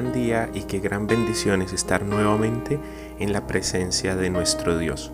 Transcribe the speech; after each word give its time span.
Día 0.00 0.48
y 0.54 0.62
qué 0.62 0.78
gran 0.78 1.06
bendición 1.06 1.60
es 1.62 1.72
estar 1.72 2.02
nuevamente 2.02 2.78
en 3.18 3.32
la 3.32 3.46
presencia 3.46 4.16
de 4.16 4.30
nuestro 4.30 4.78
Dios. 4.78 5.12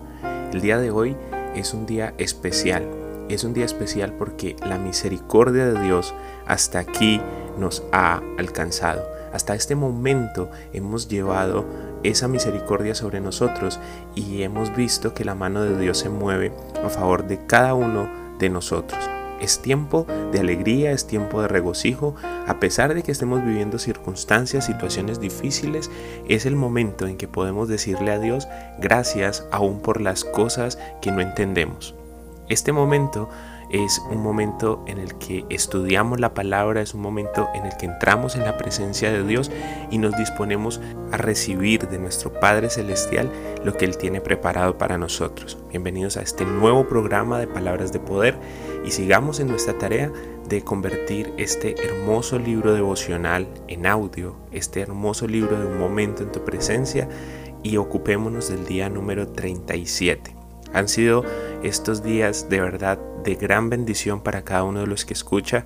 El 0.53 0.61
día 0.61 0.77
de 0.77 0.91
hoy 0.91 1.17
es 1.55 1.73
un 1.73 1.85
día 1.85 2.13
especial. 2.17 2.87
Es 3.27 3.43
un 3.43 3.53
día 3.53 3.65
especial 3.65 4.13
porque 4.13 4.55
la 4.67 4.77
misericordia 4.77 5.65
de 5.65 5.81
Dios 5.81 6.13
hasta 6.45 6.79
aquí 6.79 7.19
nos 7.57 7.83
ha 7.91 8.21
alcanzado. 8.37 9.03
Hasta 9.33 9.55
este 9.55 9.75
momento 9.75 10.49
hemos 10.71 11.09
llevado 11.09 11.65
esa 12.03 12.27
misericordia 12.27 12.95
sobre 12.95 13.19
nosotros 13.19 13.79
y 14.13 14.43
hemos 14.43 14.75
visto 14.75 15.13
que 15.13 15.25
la 15.25 15.35
mano 15.35 15.63
de 15.63 15.77
Dios 15.77 15.97
se 15.97 16.09
mueve 16.09 16.53
a 16.83 16.89
favor 16.89 17.27
de 17.27 17.45
cada 17.45 17.73
uno 17.73 18.09
de 18.37 18.49
nosotros. 18.49 19.14
Es 19.41 19.61
tiempo 19.61 20.05
de 20.31 20.39
alegría, 20.39 20.91
es 20.91 21.07
tiempo 21.07 21.41
de 21.41 21.47
regocijo. 21.47 22.15
A 22.47 22.59
pesar 22.59 22.93
de 22.93 23.03
que 23.03 23.11
estemos 23.11 23.43
viviendo 23.43 23.79
circunstancias, 23.79 24.65
situaciones 24.65 25.19
difíciles, 25.19 25.91
es 26.27 26.45
el 26.45 26.55
momento 26.55 27.07
en 27.07 27.17
que 27.17 27.27
podemos 27.27 27.67
decirle 27.67 28.11
a 28.11 28.19
Dios 28.19 28.47
gracias 28.79 29.45
aún 29.51 29.81
por 29.81 30.01
las 30.01 30.23
cosas 30.23 30.79
que 31.01 31.11
no 31.11 31.21
entendemos. 31.21 31.95
Este 32.47 32.71
momento 32.71 33.29
es 33.69 33.99
un 34.11 34.21
momento 34.21 34.83
en 34.87 34.99
el 34.99 35.15
que 35.15 35.45
estudiamos 35.49 36.19
la 36.19 36.33
palabra, 36.33 36.81
es 36.81 36.93
un 36.93 37.01
momento 37.01 37.49
en 37.55 37.65
el 37.65 37.75
que 37.77 37.87
entramos 37.87 38.35
en 38.35 38.43
la 38.43 38.57
presencia 38.57 39.11
de 39.11 39.23
Dios 39.23 39.51
y 39.89 39.97
nos 39.97 40.15
disponemos 40.15 40.79
a 41.11 41.17
recibir 41.17 41.87
de 41.87 41.97
nuestro 41.97 42.31
Padre 42.31 42.69
Celestial 42.69 43.31
lo 43.63 43.75
que 43.75 43.85
Él 43.85 43.97
tiene 43.97 44.21
preparado 44.21 44.77
para 44.77 44.97
nosotros. 44.97 45.57
Bienvenidos 45.69 46.17
a 46.17 46.21
este 46.21 46.45
nuevo 46.45 46.87
programa 46.87 47.39
de 47.39 47.47
Palabras 47.47 47.91
de 47.91 47.99
Poder 47.99 48.35
y 48.85 48.91
sigamos 48.91 49.39
en 49.39 49.47
nuestra 49.47 49.77
tarea 49.77 50.11
de 50.47 50.63
convertir 50.63 51.33
este 51.37 51.75
hermoso 51.83 52.37
libro 52.37 52.73
devocional 52.73 53.47
en 53.67 53.87
audio, 53.87 54.35
este 54.51 54.81
hermoso 54.81 55.27
libro 55.27 55.59
de 55.59 55.65
un 55.65 55.79
momento 55.79 56.21
en 56.21 56.31
tu 56.31 56.45
presencia 56.45 57.09
y 57.63 57.77
ocupémonos 57.77 58.49
del 58.49 58.65
día 58.65 58.89
número 58.89 59.27
37. 59.29 60.35
Han 60.73 60.87
sido 60.87 61.23
estos 61.63 62.03
días 62.03 62.47
de 62.47 62.61
verdad 62.61 62.99
de 63.25 63.35
gran 63.35 63.69
bendición 63.69 64.21
para 64.21 64.43
cada 64.43 64.63
uno 64.63 64.81
de 64.81 64.87
los 64.87 65.03
que 65.03 65.13
escucha. 65.13 65.65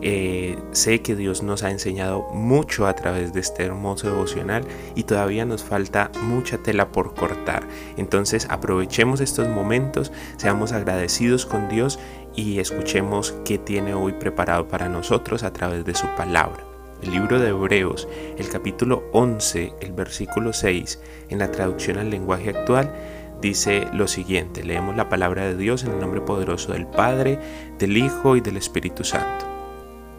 Eh, 0.00 0.56
sé 0.72 1.02
que 1.02 1.16
Dios 1.16 1.42
nos 1.42 1.62
ha 1.64 1.70
enseñado 1.70 2.22
mucho 2.32 2.86
a 2.86 2.94
través 2.94 3.32
de 3.32 3.40
este 3.40 3.64
hermoso 3.64 4.08
devocional 4.08 4.64
y 4.94 5.02
todavía 5.02 5.44
nos 5.44 5.64
falta 5.64 6.10
mucha 6.22 6.58
tela 6.58 6.92
por 6.92 7.14
cortar. 7.14 7.64
Entonces 7.96 8.46
aprovechemos 8.48 9.20
estos 9.20 9.48
momentos, 9.48 10.12
seamos 10.36 10.72
agradecidos 10.72 11.44
con 11.44 11.68
Dios 11.68 11.98
y 12.34 12.60
escuchemos 12.60 13.34
qué 13.44 13.58
tiene 13.58 13.92
hoy 13.92 14.12
preparado 14.12 14.68
para 14.68 14.88
nosotros 14.88 15.42
a 15.42 15.52
través 15.52 15.84
de 15.84 15.94
su 15.94 16.06
palabra. 16.16 16.64
El 17.02 17.12
libro 17.12 17.40
de 17.40 17.48
Hebreos, 17.48 18.06
el 18.36 18.48
capítulo 18.50 19.04
11, 19.12 19.72
el 19.80 19.92
versículo 19.92 20.52
6, 20.52 21.00
en 21.30 21.38
la 21.38 21.50
traducción 21.50 21.96
al 21.96 22.10
lenguaje 22.10 22.50
actual, 22.50 22.94
dice 23.40 23.88
lo 23.92 24.08
siguiente, 24.08 24.62
leemos 24.62 24.96
la 24.96 25.08
palabra 25.08 25.44
de 25.44 25.56
Dios 25.56 25.84
en 25.84 25.92
el 25.92 26.00
nombre 26.00 26.20
poderoso 26.20 26.72
del 26.72 26.86
Padre, 26.86 27.38
del 27.78 27.96
Hijo 27.96 28.36
y 28.36 28.40
del 28.40 28.56
Espíritu 28.56 29.04
Santo. 29.04 29.46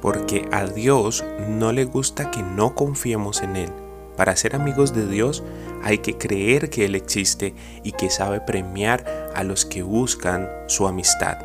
Porque 0.02 0.48
a 0.52 0.66
Dios 0.66 1.24
no 1.48 1.72
le 1.72 1.86
gusta 1.86 2.32
que 2.32 2.42
no 2.42 2.74
confiemos 2.74 3.42
en 3.42 3.56
Él. 3.56 3.70
Para 4.18 4.36
ser 4.36 4.56
amigos 4.56 4.94
de 4.94 5.08
Dios 5.08 5.44
hay 5.84 6.00
que 6.00 6.18
creer 6.18 6.70
que 6.70 6.86
Él 6.86 6.96
existe 6.96 7.54
y 7.84 7.92
que 7.92 8.10
sabe 8.10 8.42
premiar 8.42 9.32
a 9.36 9.44
los 9.44 9.66
que 9.66 9.84
buscan 9.84 10.50
su 10.68 10.88
amistad. 10.88 11.38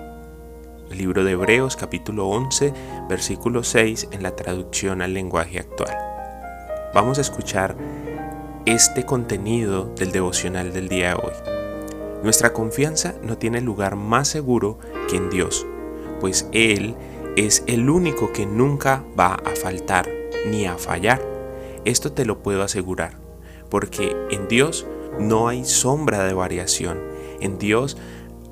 El 0.91 0.99
libro 0.99 1.25
de 1.25 1.33
Hebreos 1.33 1.77
capítulo 1.77 2.29
11 2.29 2.73
versículo 3.09 3.65
6 3.65 4.09
en 4.13 4.23
la 4.23 4.37
traducción 4.37 5.03
al 5.03 5.15
lenguaje 5.15 5.59
actual. 5.59 5.97
Vamos 6.95 7.19
a 7.19 7.23
escuchar 7.23 7.77
este 8.67 9.05
contenido 9.05 9.93
del 9.97 10.13
devocional 10.13 10.73
del 10.73 10.89
día 10.89 11.11
de 11.11 11.15
hoy. 11.15 11.56
Nuestra 12.23 12.53
confianza 12.53 13.15
no 13.23 13.39
tiene 13.39 13.61
lugar 13.61 13.97
más 13.97 14.29
seguro 14.29 14.79
que 15.09 15.17
en 15.17 15.31
Dios, 15.31 15.67
pues 16.21 16.49
Él 16.53 16.95
es 17.37 17.63
el 17.67 17.91
único 17.91 18.33
que 18.33 18.47
nunca 18.47 19.05
va 19.19 19.35
a 19.35 19.55
faltar 19.55 20.09
ni 20.51 20.67
a 20.67 20.79
fallar. 20.79 21.23
Esto 21.85 22.13
te 22.13 22.25
lo 22.25 22.43
puedo 22.43 22.63
asegurar, 22.63 23.19
porque 23.69 24.17
en 24.31 24.49
Dios 24.49 24.87
no 25.21 25.49
hay 25.49 25.65
sombra 25.65 26.25
de 26.25 26.35
variación. 26.35 26.99
En 27.41 27.59
Dios 27.59 27.97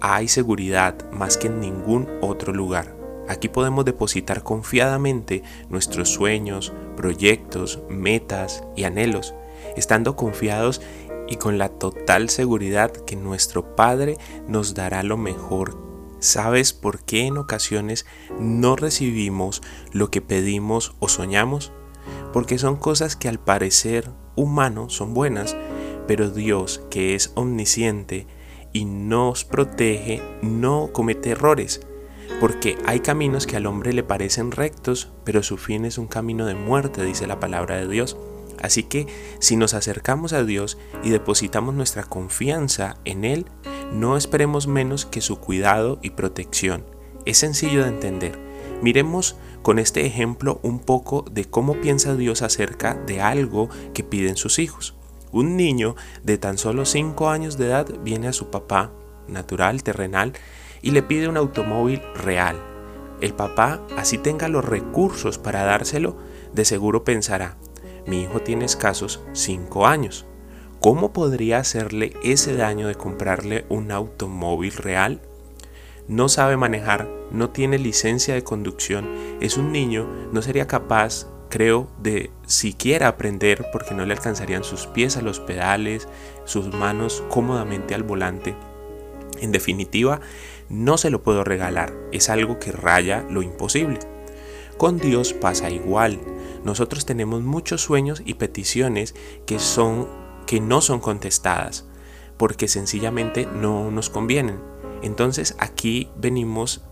hay 0.01 0.29
seguridad 0.29 1.11
más 1.11 1.39
que 1.39 1.47
en 1.47 1.61
ningún 1.61 2.09
otro 2.21 2.53
lugar. 2.53 2.95
Aquí 3.27 3.49
podemos 3.49 3.87
depositar 3.87 4.43
confiadamente 4.43 5.43
nuestros 5.71 6.11
sueños, 6.11 6.73
proyectos, 6.97 7.81
metas 7.89 8.63
y 8.77 8.85
anhelos, 8.85 9.35
estando 9.77 10.15
confiados 10.15 10.83
y 11.29 11.37
con 11.37 11.59
la 11.59 11.69
total 11.69 12.31
seguridad 12.31 12.93
que 12.93 13.17
nuestro 13.17 13.77
Padre 13.77 14.19
nos 14.49 14.75
dará 14.75 15.03
lo 15.03 15.17
mejor. 15.17 15.77
¿Sabes 16.21 16.73
por 16.73 17.03
qué 17.05 17.27
en 17.27 17.37
ocasiones 17.37 18.07
no 18.39 18.77
recibimos 18.77 19.63
lo 19.93 20.11
que 20.11 20.23
pedimos 20.23 20.95
o 20.99 21.09
soñamos? 21.09 21.73
Porque 22.33 22.59
son 22.59 22.77
cosas 22.77 23.17
que 23.17 23.29
al 23.29 23.39
parecer 23.39 24.11
humano 24.37 24.89
son 24.89 25.15
buenas, 25.15 25.57
pero 26.07 26.31
Dios, 26.31 26.83
que 26.91 27.15
es 27.15 27.33
omnisciente 27.35 28.27
y 28.73 28.85
nos 28.87 29.45
protege, 29.45 30.23
no 30.43 30.91
comete 30.93 31.31
errores. 31.31 31.81
Porque 32.41 32.77
hay 32.87 33.01
caminos 33.01 33.47
que 33.47 33.57
al 33.57 33.67
hombre 33.67 33.93
le 33.93 34.03
parecen 34.03 34.51
rectos, 34.51 35.13
pero 35.25 35.43
su 35.43 35.57
fin 35.57 35.85
es 35.85 35.99
un 35.99 36.07
camino 36.07 36.47
de 36.47 36.55
muerte, 36.55 37.05
dice 37.05 37.27
la 37.27 37.39
palabra 37.39 37.77
de 37.77 37.89
Dios. 37.89 38.17
Así 38.63 38.85
que 38.85 39.07
si 39.39 39.57
nos 39.57 39.75
acercamos 39.75 40.33
a 40.33 40.45
Dios 40.45 40.79
y 41.03 41.11
depositamos 41.11 41.75
nuestra 41.75 42.05
confianza 42.05 42.97
en 43.05 43.25
Él, 43.25 43.47
no 43.93 44.17
esperemos 44.17 44.67
menos 44.67 45.07
que 45.07 45.21
su 45.21 45.39
cuidado 45.39 45.99
y 46.03 46.11
protección. 46.11 46.85
Es 47.25 47.39
sencillo 47.39 47.83
de 47.83 47.89
entender. 47.89 48.39
Miremos 48.83 49.37
con 49.63 49.79
este 49.79 50.05
ejemplo 50.07 50.61
un 50.63 50.79
poco 50.79 51.25
de 51.31 51.47
cómo 51.47 51.81
piensa 51.81 52.15
Dios 52.17 52.43
acerca 52.43 52.95
de 52.95 53.21
algo 53.21 53.71
que 53.95 54.05
piden 54.05 54.37
sus 54.37 54.59
hijos. 54.59 54.95
Un 55.33 55.57
niño 55.57 55.97
de 56.23 56.39
tan 56.39 56.59
solo 56.59 56.85
5 56.85 57.31
años 57.31 57.57
de 57.57 57.67
edad 57.67 57.87
viene 58.03 58.29
a 58.29 58.33
su 58.33 58.51
papá, 58.51 58.93
natural, 59.27 59.83
terrenal, 59.83 60.33
y 60.83 60.91
le 60.91 61.03
pide 61.03 61.29
un 61.29 61.37
automóvil 61.37 62.03
real. 62.15 62.57
El 63.21 63.33
papá, 63.33 63.81
así 63.97 64.19
tenga 64.19 64.49
los 64.49 64.65
recursos 64.65 65.39
para 65.39 65.65
dárselo, 65.65 66.17
de 66.53 66.65
seguro 66.65 67.05
pensará, 67.05 67.57
mi 68.07 68.23
hijo 68.23 68.41
tiene 68.41 68.65
escasos 68.65 69.23
5 69.33 69.87
años. 69.87 70.27
¿Cómo 70.81 71.13
podría 71.13 71.59
hacerle 71.59 72.13
ese 72.23 72.57
daño 72.57 72.89
de 72.89 72.95
comprarle 72.95 73.65
un 73.69 73.91
automóvil 73.91 74.73
real? 74.73 75.23
No 76.09 76.29
sabe 76.29 76.59
manejar, 76.59 77.09
no 77.31 77.49
tiene 77.51 77.79
licencia 77.79 78.35
de 78.35 78.45
conducción, 78.45 79.09
es 79.41 79.57
un 79.57 79.73
niño, 79.73 80.07
no 80.33 80.43
sería 80.43 80.67
capaz, 80.67 81.27
creo, 81.49 81.89
de 81.99 82.31
siquiera 82.47 83.09
aprender 83.09 83.65
porque 83.73 83.95
no 83.95 84.05
le 84.05 84.13
alcanzarían 84.13 84.65
sus 84.65 84.87
pies 84.87 85.17
a 85.17 85.23
los 85.23 85.41
pedales, 85.41 86.07
sus 86.45 86.75
manos 86.75 87.25
cómodamente 87.31 87.95
al 87.95 88.03
volante. 88.03 88.55
En 89.41 89.51
definitiva, 89.53 90.21
no 90.69 90.99
se 90.99 91.09
lo 91.09 91.23
puedo 91.23 91.45
regalar, 91.45 91.95
es 92.13 92.29
algo 92.29 92.59
que 92.59 92.73
raya 92.73 93.25
lo 93.31 93.41
imposible. 93.41 93.99
Con 94.77 94.99
Dios 94.99 95.33
pasa 95.33 95.71
igual. 95.71 96.21
Nosotros 96.65 97.07
tenemos 97.07 97.43
muchos 97.43 97.83
sueños 97.83 98.23
y 98.25 98.35
peticiones 98.35 99.15
que 99.47 99.59
son 99.59 100.09
que 100.47 100.61
no 100.61 100.83
son 100.83 101.01
contestadas 101.01 101.87
porque 102.37 102.69
sencillamente 102.69 103.47
no 103.47 103.91
nos 103.91 104.11
convienen. 104.11 104.61
Entonces 105.03 105.57
aquí 105.59 106.09
venimos 106.17 106.83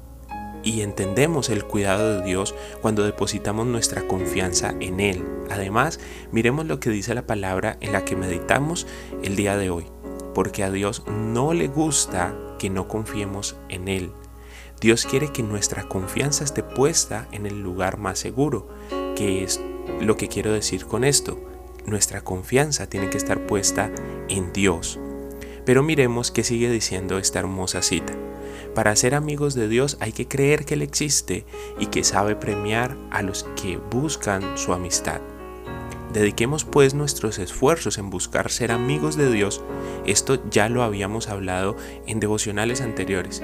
y 0.64 0.82
entendemos 0.82 1.50
el 1.50 1.64
cuidado 1.64 2.18
de 2.18 2.24
Dios 2.24 2.54
cuando 2.80 3.04
depositamos 3.04 3.66
nuestra 3.66 4.06
confianza 4.06 4.74
en 4.80 5.00
Él. 5.00 5.24
Además, 5.50 5.98
miremos 6.30 6.66
lo 6.66 6.78
que 6.78 6.90
dice 6.90 7.14
la 7.14 7.26
palabra 7.26 7.76
en 7.80 7.92
la 7.92 8.04
que 8.04 8.16
meditamos 8.16 8.86
el 9.22 9.34
día 9.34 9.56
de 9.56 9.70
hoy. 9.70 9.86
Porque 10.34 10.62
a 10.62 10.70
Dios 10.70 11.02
no 11.08 11.52
le 11.52 11.68
gusta 11.68 12.34
que 12.58 12.70
no 12.70 12.86
confiemos 12.86 13.56
en 13.68 13.88
Él. 13.88 14.12
Dios 14.80 15.04
quiere 15.04 15.32
que 15.32 15.42
nuestra 15.42 15.88
confianza 15.88 16.44
esté 16.44 16.62
puesta 16.62 17.28
en 17.32 17.46
el 17.46 17.60
lugar 17.60 17.98
más 17.98 18.18
seguro, 18.18 18.68
que 19.14 19.44
es 19.44 19.60
lo 20.00 20.16
que 20.16 20.28
quiero 20.28 20.52
decir 20.52 20.86
con 20.86 21.04
esto. 21.04 21.38
Nuestra 21.86 22.22
confianza 22.22 22.88
tiene 22.88 23.10
que 23.10 23.18
estar 23.18 23.46
puesta 23.46 23.90
en 24.28 24.52
Dios. 24.52 24.98
Pero 25.64 25.82
miremos 25.82 26.30
qué 26.30 26.44
sigue 26.44 26.70
diciendo 26.70 27.18
esta 27.18 27.38
hermosa 27.38 27.82
cita. 27.82 28.14
Para 28.74 28.96
ser 28.96 29.14
amigos 29.14 29.54
de 29.54 29.68
Dios 29.68 29.96
hay 30.00 30.12
que 30.12 30.28
creer 30.28 30.64
que 30.64 30.74
Él 30.74 30.82
existe 30.82 31.44
y 31.78 31.86
que 31.86 32.04
sabe 32.04 32.36
premiar 32.36 32.96
a 33.10 33.22
los 33.22 33.44
que 33.60 33.76
buscan 33.76 34.56
su 34.56 34.72
amistad. 34.72 35.20
Dediquemos 36.12 36.64
pues 36.64 36.94
nuestros 36.94 37.38
esfuerzos 37.38 37.96
en 37.98 38.10
buscar 38.10 38.50
ser 38.50 38.70
amigos 38.70 39.16
de 39.16 39.30
Dios. 39.30 39.62
Esto 40.04 40.42
ya 40.50 40.68
lo 40.68 40.82
habíamos 40.82 41.28
hablado 41.28 41.76
en 42.06 42.20
devocionales 42.20 42.82
anteriores. 42.82 43.42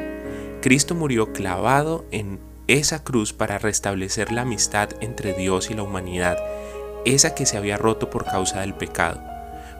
Cristo 0.60 0.94
murió 0.94 1.32
clavado 1.32 2.04
en 2.10 2.40
esa 2.68 3.02
cruz 3.02 3.32
para 3.32 3.58
restablecer 3.58 4.30
la 4.30 4.42
amistad 4.42 4.90
entre 5.00 5.32
Dios 5.32 5.70
y 5.70 5.74
la 5.74 5.82
humanidad, 5.82 6.38
esa 7.04 7.34
que 7.34 7.46
se 7.46 7.56
había 7.56 7.78
roto 7.78 8.10
por 8.10 8.26
causa 8.26 8.60
del 8.60 8.74
pecado. 8.74 9.20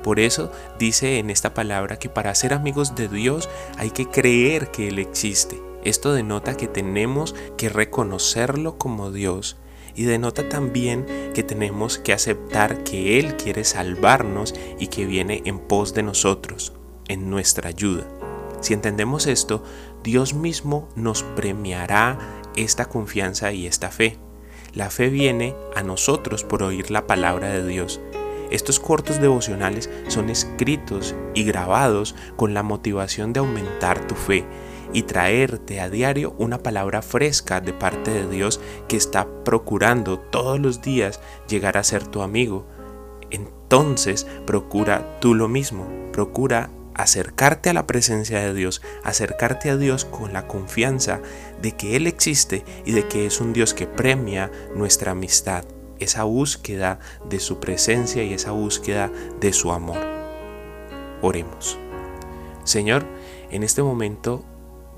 Por 0.03 0.21
eso 0.21 0.51
dice 0.79 1.19
en 1.19 1.29
esta 1.29 1.53
palabra 1.55 1.99
que 1.99 2.09
para 2.09 2.35
ser 2.35 2.55
amigos 2.55 2.95
de 2.95 3.09
Dios 3.09 3.49
hay 3.77 3.91
que 3.91 4.07
creer 4.07 4.71
que 4.71 4.89
Él 4.89 4.99
existe. 4.99 5.61
Esto 5.85 6.13
denota 6.13 6.57
que 6.57 6.67
tenemos 6.67 7.35
que 7.57 7.69
reconocerlo 7.69 8.79
como 8.79 9.11
Dios 9.11 9.59
y 9.95 10.05
denota 10.05 10.49
también 10.49 11.07
que 11.35 11.43
tenemos 11.43 11.99
que 11.99 12.13
aceptar 12.13 12.85
que 12.85 13.19
Él 13.19 13.37
quiere 13.37 13.65
salvarnos 13.65 14.55
y 14.79 14.87
que 14.87 15.07
viene 15.07 15.43
en 15.45 15.59
pos 15.59 15.93
de 15.93 16.05
nosotros, 16.05 16.73
en 17.09 17.29
nuestra 17.29 17.69
ayuda. 17.69 18.07
Si 18.61 18.75
entendemos 18.75 19.27
esto, 19.27 19.63
Dios 20.03 20.35
mismo 20.35 20.89
nos 20.97 21.23
premiará 21.23 22.19
esta 22.63 22.87
confianza 22.87 23.53
y 23.53 23.67
esta 23.67 23.91
fe. 23.91 24.19
La 24.75 24.91
fe 24.91 25.09
viene 25.09 25.55
a 25.75 25.83
nosotros 25.83 26.45
por 26.45 26.63
oír 26.63 26.91
la 26.91 27.07
palabra 27.07 27.49
de 27.49 27.67
Dios 27.67 28.01
estos 28.51 28.81
cortos 28.81 29.21
devocionales 29.21 29.91
son 30.09 30.31
escritos 30.31 31.15
y 31.35 31.45
grabados 31.45 32.15
con 32.37 32.55
la 32.55 32.63
motivación 32.63 33.33
de 33.33 33.41
aumentar 33.41 34.07
tu 34.07 34.15
fe 34.15 34.45
y 34.95 35.03
traerte 35.03 35.83
a 35.83 35.91
diario 35.91 36.35
una 36.39 36.63
palabra 36.63 37.03
fresca 37.03 37.61
de 37.61 37.75
parte 37.75 38.11
de 38.11 38.27
Dios 38.27 38.59
que 38.89 38.97
está 38.97 39.29
procurando 39.45 40.19
todos 40.19 40.59
los 40.59 40.81
días 40.81 41.21
llegar 41.47 41.77
a 41.77 41.85
ser 41.85 42.07
tu 42.07 42.23
amigo. 42.23 42.67
Entonces 43.31 44.27
procura 44.47 45.19
tú 45.21 45.35
lo 45.35 45.47
mismo, 45.47 45.87
procura 46.11 46.71
acercarte 46.99 47.71
a 47.71 47.73
la 47.73 47.87
presencia 47.87 48.41
de 48.41 48.53
Dios, 48.53 48.83
acercarte 49.05 49.71
a 49.71 49.77
Dios 49.77 50.05
con 50.05 50.35
la 50.35 50.47
confianza 50.47 51.21
de 51.63 51.73
que 51.73 51.97
Él 51.97 52.07
existe 52.07 52.65
y 52.85 52.93
de 52.93 53.09
que 53.09 53.25
es 53.25 53.41
un 53.41 53.55
Dios 53.55 53.73
que 53.73 53.87
premia 53.87 54.51
nuestra 54.75 55.13
amistad 55.13 55.65
esa 55.99 56.25
búsqueda 56.25 57.01
de 57.29 57.41
su 57.41 57.59
presencia 57.61 58.23
y 58.23 58.33
esa 58.33 58.53
búsqueda 58.53 59.11
de 59.41 59.53
su 59.53 59.73
amor. 59.73 59.99
Oremos. 61.23 61.79
Señor, 62.65 63.05
en 63.51 63.63
este 63.63 63.83
momento 63.83 64.45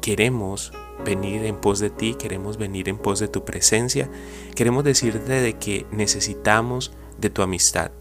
queremos 0.01 0.73
venir 1.05 1.45
en 1.45 1.57
pos 1.57 1.79
de 1.79 1.91
ti, 1.91 2.15
queremos 2.15 2.59
venir 2.59 2.89
en 2.89 2.99
pos 2.99 3.21
de 3.21 3.29
tu 3.29 3.45
presencia, 3.45 4.11
queremos 4.55 4.85
decirte 4.85 5.33
de 5.33 5.55
que 5.55 5.87
necesitamos 5.91 6.93
de 7.19 7.31
tu 7.31 7.43
amistad. 7.43 7.93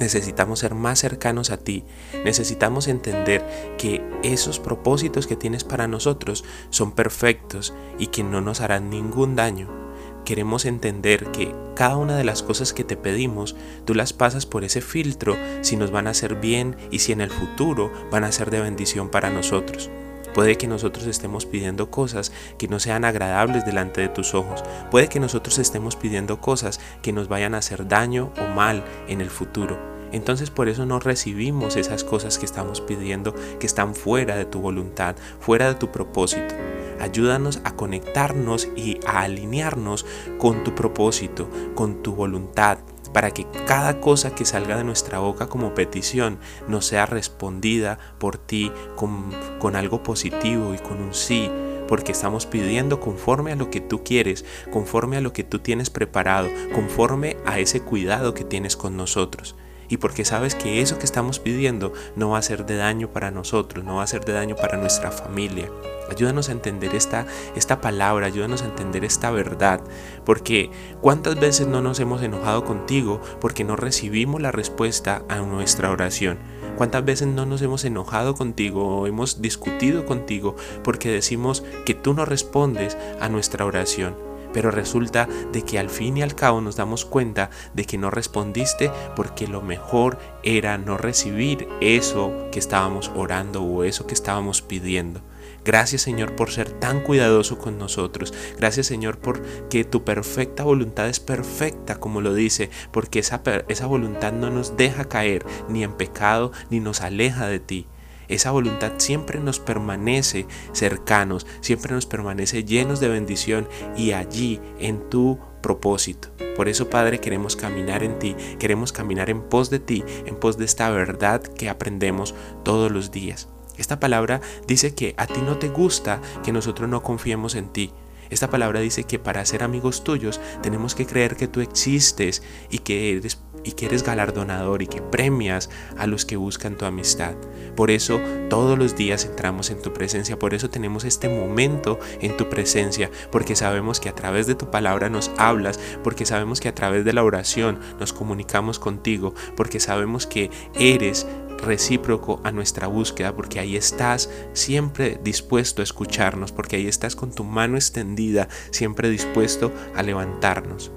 Necesitamos 0.00 0.58
ser 0.58 0.74
más 0.74 0.98
cercanos 0.98 1.50
a 1.50 1.58
ti, 1.58 1.84
necesitamos 2.24 2.88
entender 2.88 3.44
que 3.78 4.02
esos 4.22 4.58
propósitos 4.58 5.26
que 5.26 5.36
tienes 5.36 5.64
para 5.64 5.88
nosotros 5.88 6.44
son 6.70 6.92
perfectos 6.92 7.72
y 7.98 8.08
que 8.08 8.22
no 8.22 8.40
nos 8.40 8.60
harán 8.60 8.90
ningún 8.90 9.36
daño 9.36 9.86
queremos 10.26 10.66
entender 10.66 11.30
que 11.30 11.54
cada 11.74 11.96
una 11.96 12.16
de 12.16 12.24
las 12.24 12.42
cosas 12.42 12.74
que 12.74 12.84
te 12.84 12.96
pedimos, 12.98 13.56
tú 13.86 13.94
las 13.94 14.12
pasas 14.12 14.44
por 14.44 14.64
ese 14.64 14.82
filtro 14.82 15.36
si 15.62 15.76
nos 15.76 15.90
van 15.90 16.08
a 16.08 16.10
hacer 16.10 16.34
bien 16.34 16.76
y 16.90 16.98
si 16.98 17.12
en 17.12 17.22
el 17.22 17.30
futuro 17.30 17.90
van 18.10 18.24
a 18.24 18.32
ser 18.32 18.50
de 18.50 18.60
bendición 18.60 19.08
para 19.08 19.30
nosotros. 19.30 19.88
Puede 20.36 20.58
que 20.58 20.66
nosotros 20.66 21.06
estemos 21.06 21.46
pidiendo 21.46 21.90
cosas 21.90 22.30
que 22.58 22.68
no 22.68 22.78
sean 22.78 23.06
agradables 23.06 23.64
delante 23.64 24.02
de 24.02 24.10
tus 24.10 24.34
ojos. 24.34 24.62
Puede 24.90 25.08
que 25.08 25.18
nosotros 25.18 25.58
estemos 25.58 25.96
pidiendo 25.96 26.42
cosas 26.42 26.78
que 27.00 27.14
nos 27.14 27.26
vayan 27.26 27.54
a 27.54 27.58
hacer 27.58 27.88
daño 27.88 28.34
o 28.38 28.54
mal 28.54 28.84
en 29.08 29.22
el 29.22 29.30
futuro. 29.30 29.78
Entonces 30.12 30.50
por 30.50 30.68
eso 30.68 30.84
no 30.84 31.00
recibimos 31.00 31.76
esas 31.76 32.04
cosas 32.04 32.36
que 32.36 32.44
estamos 32.44 32.82
pidiendo 32.82 33.34
que 33.58 33.66
están 33.66 33.94
fuera 33.94 34.36
de 34.36 34.44
tu 34.44 34.60
voluntad, 34.60 35.16
fuera 35.40 35.68
de 35.68 35.74
tu 35.76 35.90
propósito. 35.90 36.54
Ayúdanos 37.00 37.62
a 37.64 37.74
conectarnos 37.74 38.68
y 38.76 39.00
a 39.06 39.20
alinearnos 39.20 40.04
con 40.36 40.64
tu 40.64 40.74
propósito, 40.74 41.48
con 41.74 42.02
tu 42.02 42.14
voluntad, 42.14 42.76
para 43.12 43.30
que 43.30 43.46
cada 43.66 44.00
cosa 44.00 44.34
que 44.34 44.44
salga 44.44 44.76
de 44.76 44.84
nuestra 44.84 45.18
boca 45.18 45.48
como 45.48 45.74
petición 45.74 46.38
nos 46.68 46.86
sea 46.86 47.06
respondida 47.06 47.98
por 48.18 48.38
ti 48.38 48.72
con, 48.96 49.76
algo 49.76 50.02
positivo 50.02 50.74
y 50.74 50.78
con 50.78 51.00
un 51.00 51.12
sí, 51.12 51.50
porque 51.88 52.12
estamos 52.12 52.46
pidiendo 52.46 53.00
conforme 53.00 53.52
a 53.52 53.56
lo 53.56 53.70
que 53.70 53.80
tú 53.80 54.04
quieres, 54.04 54.44
conforme 54.72 55.16
a 55.16 55.20
lo 55.20 55.32
que 55.32 55.44
tú 55.44 55.58
tienes 55.58 55.90
preparado, 55.90 56.48
conforme 56.74 57.36
a 57.44 57.58
ese 57.58 57.80
cuidado 57.80 58.34
que 58.34 58.44
tienes 58.44 58.76
con 58.76 58.96
nosotros 58.96 59.56
y 59.88 59.98
porque 59.98 60.24
sabes 60.24 60.54
que 60.54 60.80
eso 60.80 60.98
que 60.98 61.04
estamos 61.04 61.38
pidiendo 61.38 61.92
no 62.14 62.30
va 62.30 62.38
a 62.38 62.42
ser 62.42 62.66
de 62.66 62.76
daño 62.76 63.12
para 63.12 63.30
nosotros, 63.30 63.84
no 63.84 63.96
va 63.96 64.02
a 64.02 64.06
ser 64.06 64.24
de 64.24 64.32
daño 64.32 64.56
para 64.56 64.76
nuestra 64.76 65.10
familia. 65.10 65.70
Ayúdanos 66.10 66.48
a 66.48 66.52
entender 66.52 66.94
esta, 66.94 67.26
esta 67.56 67.80
palabra, 67.80 68.26
ayúdanos 68.26 68.62
a 68.62 68.66
entender 68.66 69.04
esta 69.04 69.30
verdad, 69.30 69.80
porque 70.24 70.70
cuántas 71.00 71.38
veces 71.38 71.66
no 71.66 71.82
nos 71.82 71.98
hemos 71.98 72.22
enojado 72.22 72.64
contigo 72.64 73.20
porque 73.40 73.64
no 73.64 73.76
recibimos 73.76 74.40
la 74.40 74.52
respuesta 74.52 75.22
a 75.28 75.38
nuestra 75.38 75.90
oración. 75.90 76.38
¿Cuántas 76.76 77.04
veces 77.04 77.26
no 77.28 77.46
nos 77.46 77.62
hemos 77.62 77.84
enojado 77.84 78.34
contigo 78.34 79.00
o 79.00 79.06
hemos 79.06 79.40
discutido 79.40 80.04
contigo 80.04 80.56
porque 80.84 81.10
decimos 81.10 81.64
que 81.86 81.94
tú 81.94 82.12
no 82.12 82.26
respondes 82.26 82.98
a 83.18 83.28
nuestra 83.30 83.64
oración? 83.64 84.14
Pero 84.56 84.70
resulta 84.70 85.28
de 85.52 85.60
que 85.60 85.78
al 85.78 85.90
fin 85.90 86.16
y 86.16 86.22
al 86.22 86.34
cabo 86.34 86.62
nos 86.62 86.76
damos 86.76 87.04
cuenta 87.04 87.50
de 87.74 87.84
que 87.84 87.98
no 87.98 88.08
respondiste 88.08 88.90
porque 89.14 89.46
lo 89.46 89.60
mejor 89.60 90.18
era 90.42 90.78
no 90.78 90.96
recibir 90.96 91.68
eso 91.82 92.32
que 92.50 92.58
estábamos 92.58 93.12
orando 93.14 93.62
o 93.62 93.84
eso 93.84 94.06
que 94.06 94.14
estábamos 94.14 94.62
pidiendo. 94.62 95.20
Gracias 95.62 96.00
Señor 96.00 96.36
por 96.36 96.50
ser 96.50 96.70
tan 96.70 97.02
cuidadoso 97.02 97.58
con 97.58 97.76
nosotros. 97.76 98.32
Gracias 98.56 98.86
Señor 98.86 99.18
por 99.18 99.42
que 99.68 99.84
tu 99.84 100.04
perfecta 100.04 100.62
voluntad 100.62 101.06
es 101.06 101.20
perfecta 101.20 102.00
como 102.00 102.22
lo 102.22 102.32
dice, 102.32 102.70
porque 102.92 103.18
esa, 103.18 103.42
esa 103.68 103.84
voluntad 103.84 104.32
no 104.32 104.48
nos 104.48 104.78
deja 104.78 105.04
caer 105.04 105.44
ni 105.68 105.84
en 105.84 105.92
pecado 105.92 106.50
ni 106.70 106.80
nos 106.80 107.02
aleja 107.02 107.46
de 107.46 107.60
ti. 107.60 107.86
Esa 108.28 108.50
voluntad 108.50 108.92
siempre 108.98 109.40
nos 109.40 109.60
permanece 109.60 110.46
cercanos, 110.72 111.46
siempre 111.60 111.94
nos 111.94 112.06
permanece 112.06 112.64
llenos 112.64 113.00
de 113.00 113.08
bendición 113.08 113.68
y 113.96 114.12
allí 114.12 114.60
en 114.78 115.08
tu 115.08 115.38
propósito. 115.62 116.28
Por 116.56 116.68
eso, 116.68 116.88
Padre, 116.88 117.20
queremos 117.20 117.56
caminar 117.56 118.02
en 118.02 118.18
ti, 118.18 118.34
queremos 118.58 118.92
caminar 118.92 119.30
en 119.30 119.42
pos 119.42 119.68
de 119.70 119.78
ti, 119.78 120.04
en 120.24 120.36
pos 120.36 120.56
de 120.56 120.64
esta 120.64 120.88
verdad 120.90 121.42
que 121.42 121.68
aprendemos 121.68 122.34
todos 122.64 122.90
los 122.90 123.10
días. 123.10 123.48
Esta 123.76 124.00
palabra 124.00 124.40
dice 124.66 124.94
que 124.94 125.14
a 125.18 125.26
ti 125.26 125.40
no 125.44 125.58
te 125.58 125.68
gusta 125.68 126.20
que 126.42 126.52
nosotros 126.52 126.88
no 126.88 127.02
confiemos 127.02 127.54
en 127.54 127.68
ti. 127.68 127.92
Esta 128.30 128.50
palabra 128.50 128.80
dice 128.80 129.04
que 129.04 129.18
para 129.18 129.44
ser 129.44 129.62
amigos 129.62 130.04
tuyos 130.04 130.40
tenemos 130.62 130.94
que 130.94 131.06
creer 131.06 131.36
que 131.36 131.48
tú 131.48 131.60
existes 131.60 132.42
y 132.70 132.78
que 132.78 133.12
eres 133.12 133.38
y 133.66 133.72
que 133.72 133.86
eres 133.86 134.04
galardonador 134.04 134.80
y 134.82 134.86
que 134.86 135.02
premias 135.02 135.70
a 135.98 136.06
los 136.06 136.24
que 136.24 136.36
buscan 136.36 136.76
tu 136.76 136.84
amistad. 136.84 137.34
Por 137.74 137.90
eso 137.90 138.20
todos 138.48 138.78
los 138.78 138.94
días 138.94 139.24
entramos 139.24 139.70
en 139.70 139.82
tu 139.82 139.92
presencia, 139.92 140.38
por 140.38 140.54
eso 140.54 140.70
tenemos 140.70 141.04
este 141.04 141.28
momento 141.28 141.98
en 142.20 142.36
tu 142.36 142.48
presencia, 142.48 143.10
porque 143.32 143.56
sabemos 143.56 143.98
que 143.98 144.08
a 144.08 144.14
través 144.14 144.46
de 144.46 144.54
tu 144.54 144.70
palabra 144.70 145.10
nos 145.10 145.32
hablas, 145.36 145.80
porque 146.04 146.24
sabemos 146.24 146.60
que 146.60 146.68
a 146.68 146.74
través 146.74 147.04
de 147.04 147.12
la 147.12 147.24
oración 147.24 147.80
nos 147.98 148.12
comunicamos 148.12 148.78
contigo, 148.78 149.34
porque 149.56 149.80
sabemos 149.80 150.28
que 150.28 150.50
eres 150.74 151.26
recíproco 151.58 152.40
a 152.44 152.52
nuestra 152.52 152.86
búsqueda, 152.86 153.34
porque 153.34 153.60
ahí 153.60 153.76
estás 153.76 154.30
siempre 154.52 155.20
dispuesto 155.22 155.82
a 155.82 155.84
escucharnos, 155.84 156.52
porque 156.52 156.76
ahí 156.76 156.86
estás 156.86 157.16
con 157.16 157.32
tu 157.32 157.44
mano 157.44 157.76
extendida, 157.76 158.48
siempre 158.70 159.08
dispuesto 159.08 159.72
a 159.94 160.02
levantarnos. 160.02 160.92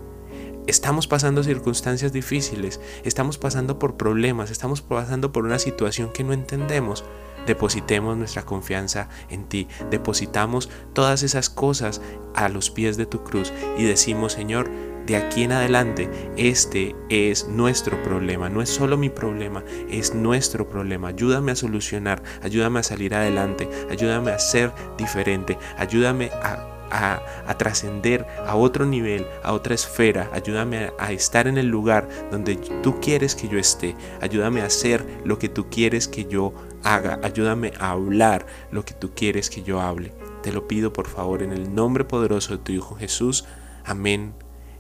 Estamos 0.68 1.08
pasando 1.08 1.44
circunstancias 1.44 2.14
difíciles, 2.14 2.80
estamos 3.04 3.40
pasando 3.40 3.80
por 3.80 3.98
problemas, 3.98 4.52
estamos 4.52 4.82
pasando 4.82 5.32
por 5.32 5.46
una 5.46 5.58
situación 5.58 6.12
que 6.14 6.24
no 6.24 6.32
entendemos. 6.32 7.04
Depositemos 7.48 8.16
nuestra 8.16 8.46
confianza 8.46 9.10
en 9.30 9.46
ti, 9.46 9.68
depositamos 9.90 10.70
todas 10.94 11.24
esas 11.24 11.50
cosas 11.50 12.02
a 12.36 12.50
los 12.50 12.70
pies 12.70 12.98
de 12.98 13.08
tu 13.08 13.24
cruz 13.24 13.52
y 13.80 13.84
decimos, 13.86 14.34
Señor, 14.34 14.70
de 15.10 15.18
aquí 15.18 15.42
en 15.44 15.52
adelante 15.52 16.08
este 16.38 16.96
es 17.10 17.48
nuestro 17.48 18.02
problema, 18.04 18.48
no 18.48 18.62
es 18.62 18.70
solo 18.70 18.96
mi 18.96 19.10
problema, 19.10 19.64
es 19.90 20.14
nuestro 20.14 20.70
problema. 20.70 21.08
Ayúdame 21.08 21.52
a 21.52 21.56
solucionar, 21.56 22.22
ayúdame 22.44 22.80
a 22.80 22.84
salir 22.84 23.16
adelante, 23.16 23.68
ayúdame 23.90 24.32
a 24.32 24.38
ser 24.38 24.72
diferente, 24.98 25.58
ayúdame 25.78 26.30
a 26.44 26.76
a, 26.92 27.56
trascender 27.58 28.26
a 28.48 28.56
otro 28.56 28.84
nivel, 28.86 29.28
a 29.44 29.54
otra 29.54 29.76
esfera. 29.76 30.30
Ayúdame 30.34 30.92
a, 30.98 31.12
estar 31.12 31.48
en 31.48 31.60
el 31.60 31.68
lugar 31.68 32.08
donde 32.32 32.56
tú 32.56 33.00
quieres 33.00 33.36
que 33.36 33.48
yo 33.48 33.60
esté. 33.60 33.96
Ayúdame 34.22 34.62
a 34.62 34.66
hacer 34.66 35.06
lo 35.24 35.38
que 35.38 35.50
tú 35.50 35.70
quieres 35.70 36.08
que 36.08 36.26
yo 36.26 36.54
haga. 36.84 37.20
Ayúdame 37.22 37.74
a 37.80 37.92
hablar 37.92 38.48
lo 38.72 38.86
que 38.86 38.96
tú 38.96 39.12
quieres 39.14 39.52
que 39.52 39.62
yo 39.62 39.82
hable. 39.82 40.14
Te 40.42 40.52
lo 40.52 40.68
pido 40.68 40.92
por 40.92 41.08
favor 41.08 41.44
en 41.44 41.52
el 41.52 41.76
nombre 41.76 42.06
poderoso 42.06 42.58
de 42.58 42.64
tu 42.64 42.72
Hijo 42.72 42.96
Jesús. 42.96 43.46
Amén 43.86 44.34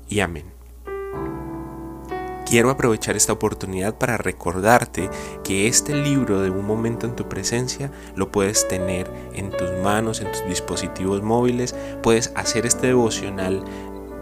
y 0.09 0.19
amén. 0.19 0.59
Quiero 2.49 2.71
aprovechar 2.71 3.15
esta 3.15 3.31
oportunidad 3.31 3.99
para 3.99 4.17
recordarte 4.17 5.07
que 5.43 5.67
este 5.67 5.93
libro 5.93 6.41
de 6.41 6.49
un 6.49 6.65
momento 6.65 7.05
en 7.05 7.15
tu 7.15 7.29
presencia 7.29 7.91
lo 8.15 8.31
puedes 8.31 8.67
tener 8.67 9.07
en 9.35 9.51
tus 9.51 9.69
manos, 9.83 10.19
en 10.19 10.31
tus 10.31 10.43
dispositivos 10.47 11.21
móviles, 11.21 11.75
puedes 12.01 12.33
hacer 12.35 12.65
este 12.65 12.87
devocional 12.87 13.63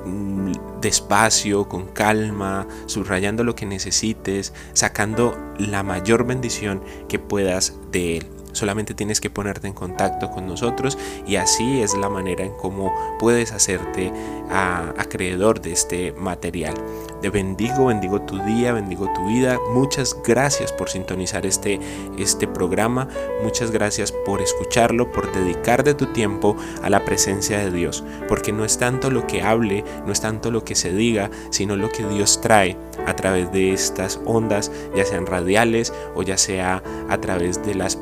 mm, 0.05 0.51
despacio, 0.81 1.69
con 1.69 1.87
calma, 1.87 2.67
subrayando 2.85 3.45
lo 3.45 3.55
que 3.55 3.65
necesites, 3.65 4.53
sacando 4.73 5.37
la 5.57 5.83
mayor 5.83 6.25
bendición 6.25 6.83
que 7.07 7.19
puedas 7.19 7.75
de 7.93 8.17
él. 8.17 8.36
Solamente 8.57 8.95
tienes 8.95 9.21
que 9.21 9.29
ponerte 9.29 9.67
en 9.67 9.73
contacto 9.73 10.31
con 10.31 10.47
nosotros 10.47 10.97
y 11.27 11.35
así 11.35 11.81
es 11.81 11.95
la 11.95 12.09
manera 12.09 12.43
en 12.43 12.53
cómo 12.53 12.91
puedes 13.19 13.51
hacerte 13.51 14.11
acreedor 14.49 15.61
de 15.61 15.73
este 15.73 16.11
material. 16.13 16.73
Te 17.21 17.29
bendigo, 17.29 17.87
bendigo 17.87 18.21
tu 18.21 18.39
día, 18.43 18.73
bendigo 18.73 19.11
tu 19.13 19.27
vida. 19.27 19.59
Muchas 19.73 20.15
gracias 20.23 20.71
por 20.71 20.89
sintonizar 20.89 21.45
este, 21.45 21.79
este 22.17 22.47
programa. 22.47 23.07
Muchas 23.43 23.71
gracias 23.71 24.11
por 24.11 24.41
escucharlo, 24.41 25.11
por 25.11 25.31
dedicar 25.31 25.83
de 25.83 25.93
tu 25.93 26.07
tiempo 26.07 26.55
a 26.83 26.89
la 26.89 27.05
presencia 27.05 27.59
de 27.59 27.71
Dios. 27.71 28.03
Porque 28.27 28.51
no 28.51 28.65
es 28.65 28.77
tanto 28.77 29.09
lo 29.09 29.25
que 29.25 29.41
hable, 29.41 29.83
no 30.05 30.11
es 30.11 30.21
tanto 30.21 30.51
lo 30.51 30.63
que 30.63 30.75
se 30.75 30.91
diga, 30.91 31.29
sino 31.49 31.75
lo 31.75 31.89
que 31.89 32.07
Dios 32.07 32.41
trae 32.41 32.77
a 33.05 33.15
través 33.15 33.51
de 33.51 33.73
estas 33.73 34.19
ondas, 34.25 34.71
ya 34.95 35.05
sean 35.05 35.25
radiales 35.25 35.93
o 36.15 36.23
ya 36.23 36.37
sea 36.37 36.83
a 37.09 37.17
través 37.19 37.65
de 37.65 37.73
las 37.75 37.95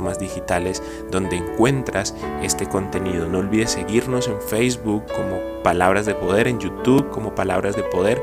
plataformas 0.00 0.18
digitales 0.18 0.82
donde 1.10 1.36
encuentras 1.36 2.14
este 2.42 2.66
contenido. 2.66 3.26
No 3.28 3.38
olvides 3.38 3.72
seguirnos 3.72 4.28
en 4.28 4.40
Facebook 4.40 5.04
como 5.14 5.38
Palabras 5.62 6.06
de 6.06 6.14
Poder, 6.14 6.48
en 6.48 6.58
YouTube 6.58 7.10
como 7.10 7.34
Palabras 7.34 7.76
de 7.76 7.82
Poder. 7.82 8.20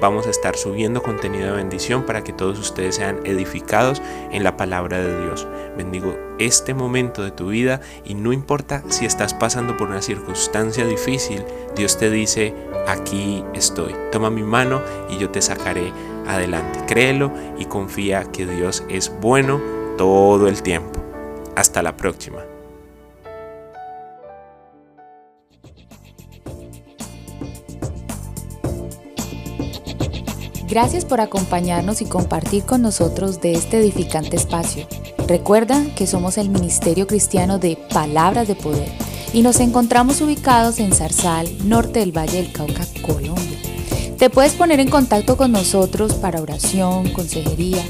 Vamos 0.00 0.26
a 0.26 0.30
estar 0.30 0.56
subiendo 0.56 1.02
contenido 1.02 1.46
de 1.46 1.56
bendición 1.56 2.04
para 2.04 2.24
que 2.24 2.32
todos 2.32 2.58
ustedes 2.58 2.96
sean 2.96 3.20
edificados 3.24 4.02
en 4.32 4.42
la 4.42 4.56
palabra 4.56 4.98
de 4.98 5.24
Dios. 5.24 5.46
Bendigo 5.76 6.16
este 6.38 6.74
momento 6.74 7.22
de 7.22 7.30
tu 7.30 7.48
vida 7.48 7.80
y 8.04 8.14
no 8.14 8.32
importa 8.32 8.82
si 8.88 9.04
estás 9.04 9.34
pasando 9.34 9.76
por 9.76 9.88
una 9.88 10.02
circunstancia 10.02 10.86
difícil, 10.86 11.44
Dios 11.76 11.98
te 11.98 12.10
dice, 12.10 12.54
aquí 12.88 13.44
estoy. 13.54 13.94
Toma 14.10 14.30
mi 14.30 14.42
mano 14.42 14.80
y 15.10 15.18
yo 15.18 15.30
te 15.30 15.42
sacaré 15.42 15.92
adelante. 16.26 16.80
Créelo 16.86 17.30
y 17.58 17.66
confía 17.66 18.24
que 18.24 18.46
Dios 18.46 18.84
es 18.88 19.12
bueno 19.20 19.60
todo 19.98 20.48
el 20.48 20.62
tiempo. 20.62 20.99
Hasta 21.56 21.82
la 21.82 21.96
próxima. 21.96 22.38
Gracias 30.70 31.04
por 31.04 31.20
acompañarnos 31.20 32.00
y 32.00 32.04
compartir 32.04 32.62
con 32.62 32.80
nosotros 32.80 33.40
de 33.40 33.54
este 33.54 33.80
edificante 33.80 34.36
espacio. 34.36 34.86
Recuerda 35.26 35.84
que 35.96 36.06
somos 36.06 36.38
el 36.38 36.48
Ministerio 36.48 37.08
Cristiano 37.08 37.58
de 37.58 37.76
Palabras 37.92 38.46
de 38.46 38.54
Poder 38.54 38.88
y 39.32 39.42
nos 39.42 39.58
encontramos 39.58 40.20
ubicados 40.20 40.78
en 40.78 40.92
Zarzal, 40.92 41.48
norte 41.68 41.98
del 41.98 42.16
Valle 42.16 42.42
del 42.42 42.52
Cauca, 42.52 42.86
Colombia. 43.04 43.58
Te 44.16 44.30
puedes 44.30 44.52
poner 44.52 44.78
en 44.78 44.90
contacto 44.90 45.36
con 45.36 45.50
nosotros 45.50 46.14
para 46.14 46.40
oración, 46.40 47.12
consejería 47.12 47.82